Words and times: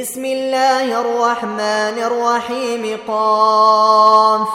بسم 0.00 0.24
الله 0.24 1.00
الرحمن 1.00 2.02
الرحيم. 2.02 2.98
قاف. 3.08 4.48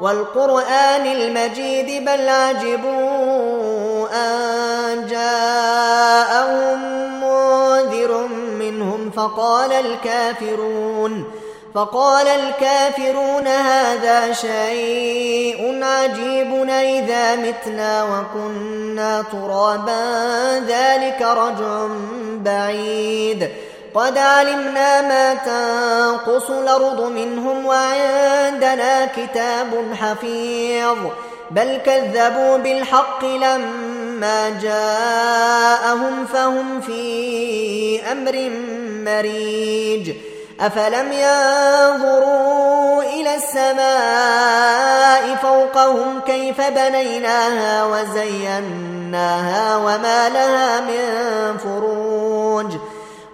والقرآن 0.00 1.06
المجيد 1.06 2.04
بل 2.04 2.28
عجبوا 2.28 4.08
أن 4.12 5.06
جاءهم 5.06 6.80
منذر 7.20 8.26
منهم 8.58 9.10
فقال 9.10 9.72
الكافرون 9.72 11.24
فقال 11.74 12.26
الكافرون 12.26 13.46
هذا 13.46 14.32
شيء 14.32 15.84
عجيب 15.84 16.68
إذا 16.68 17.36
متنا 17.36 18.04
وكنا 18.04 19.22
ترابا 19.32 20.58
ذلك 20.58 21.22
رجع 21.22 21.86
بعيد. 22.44 23.67
قد 23.98 24.18
علمنا 24.18 25.02
ما 25.02 25.34
تنقص 25.34 26.50
الأرض 26.50 27.00
منهم 27.00 27.66
وعندنا 27.66 29.06
كتاب 29.06 29.94
حفيظ. 30.00 30.98
بل 31.50 31.80
كذبوا 31.86 32.56
بالحق 32.56 33.24
لما 33.24 34.60
جاءهم 34.62 36.26
فهم 36.26 36.80
في 36.80 38.00
أمر 38.12 38.50
مريج. 39.04 40.12
أفلم 40.60 41.12
ينظروا 41.12 43.02
إلى 43.02 43.34
السماء 43.34 45.36
فوقهم 45.42 46.20
كيف 46.26 46.60
بنيناها 46.60 47.84
وزيناها 47.84 49.76
وما 49.76 50.28
لها 50.28 50.80
من 50.80 51.37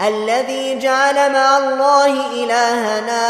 الذي 0.00 0.78
جعل 0.78 1.32
مع 1.32 1.58
الله 1.58 2.44
إلهنا 2.44 3.22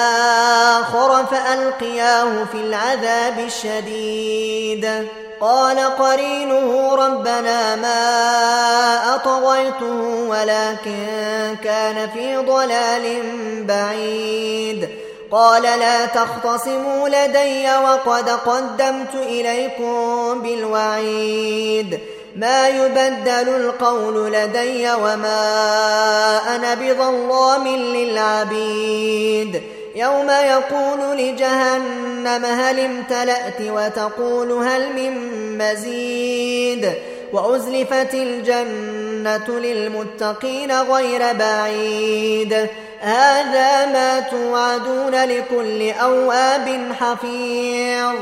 آخر 0.80 1.26
فألقياه 1.26 2.44
في 2.52 2.54
العذاب 2.54 3.38
الشديد. 3.38 5.08
قال 5.40 5.78
قرينه 5.78 6.94
ربنا 6.94 7.76
ما 7.76 9.14
أطغيته 9.14 10.02
ولكن 10.28 11.56
كان 11.64 12.08
في 12.14 12.36
ضلال 12.36 13.22
بعيد. 13.66 14.88
قال 15.30 15.62
لا 15.62 16.06
تختصموا 16.06 17.08
لدي 17.08 17.68
وقد 17.76 18.28
قدمت 18.28 19.14
إليكم 19.14 20.40
بالوعيد. 20.42 22.00
ما 22.36 22.68
يبدل 22.68 23.48
القول 23.48 24.32
لدي 24.32 24.92
وما 24.92 26.40
أنا 26.56 26.74
بظلام 26.74 27.68
للعبيد. 27.68 29.62
يوم 29.96 30.30
يقول 30.30 31.18
لجهنم 31.18 32.44
هل 32.44 32.80
امتلأت 32.80 33.60
وتقول 33.60 34.52
هل 34.52 34.92
من 34.96 35.12
مزيد. 35.58 36.92
وأزلفت 37.32 38.14
الجنة 38.14 39.48
للمتقين 39.48 40.72
غير 40.72 41.32
بعيد. 41.32 42.68
هذا 43.00 43.86
ما 43.86 44.20
توعدون 44.20 45.24
لكل 45.24 45.90
أواب 45.90 46.92
حفيظ. 47.00 48.16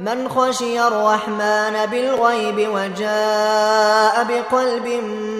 من 0.00 0.28
خشي 0.28 0.80
الرحمن 0.80 1.86
بالغيب 1.90 2.68
وجاء 2.74 4.24
بقلب 4.24 4.86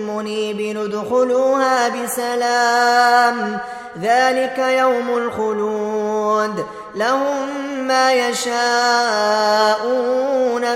منيب 0.09 0.77
ندخلوها 0.77 1.89
بسلام. 1.89 3.59
ذلك 4.03 4.59
يوم 4.59 5.09
الخلود. 5.09 6.67
لهم 6.95 7.49
ما 7.87 8.13
يشاءون 8.13 8.57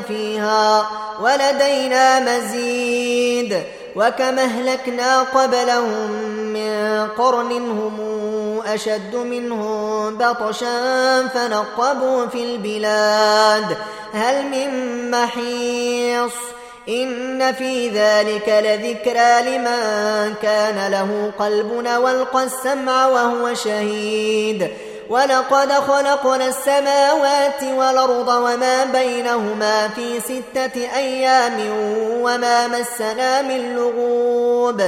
فيها 0.08 0.86
ولدينا 1.20 2.20
مزيد. 2.20 3.62
وكما 3.96 4.42
أهلكنا 4.42 5.20
قبلهم 5.20 6.10
من 6.52 7.06
قرن 7.18 7.52
هم 7.52 8.23
أشد 8.66 9.16
منهم 9.16 10.18
بطشا 10.18 11.28
فنقبوا 11.28 12.26
في 12.26 12.44
البلاد. 12.44 13.76
هل 14.12 14.44
من 14.44 15.10
محيص؟ 15.10 16.32
إن 16.88 17.52
في 17.52 17.88
ذلك 17.88 18.48
لذكرى 18.48 19.56
لمن 19.56 20.34
كان 20.42 20.92
له 20.92 21.30
قلب 21.38 21.70
والقى 22.02 22.44
السمع 22.44 23.06
وهو 23.06 23.54
شهيد. 23.54 24.68
ولقد 25.10 25.72
خلقنا 25.72 26.48
السماوات 26.48 27.62
والأرض 27.62 28.28
وما 28.28 28.84
بينهما 28.84 29.88
في 29.88 30.20
ستة 30.20 30.96
أيام 30.96 31.60
وما 32.20 32.68
مسنا 32.68 33.42
من 33.42 33.74
لغوب. 33.74 34.82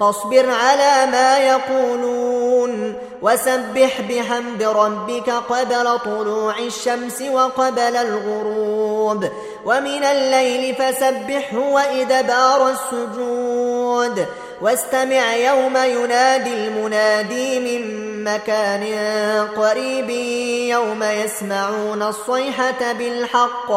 فاصبر 0.00 0.50
على 0.50 1.10
ما 1.12 1.38
يقولون. 1.38 2.94
وسبح 3.22 4.00
بحمد 4.00 4.62
ربك 4.62 5.30
قبل 5.30 5.98
طلوع 5.98 6.58
الشمس 6.58 7.22
وقبل 7.22 7.96
الغروب 7.96 9.24
ومن 9.64 10.04
الليل 10.04 10.74
فسبحه 10.74 11.58
وإدبار 11.58 12.68
السجود 12.68 14.26
واستمع 14.62 15.36
يوم 15.36 15.76
ينادي 15.76 16.54
المنادي 16.54 17.60
من 17.60 18.10
مكان 18.24 18.84
قريب 19.56 20.10
يوم 20.70 21.02
يسمعون 21.02 22.02
الصيحة 22.02 22.92
بالحق 22.92 23.72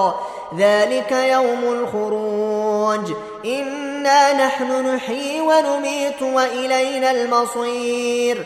ذلك 0.57 1.12
يوم 1.12 1.63
الخروج 1.63 3.16
إنا 3.45 4.45
نحن 4.45 4.95
نحيي 4.95 5.42
ونميت 5.42 6.22
وإلينا 6.22 7.12
المصير 7.12 8.45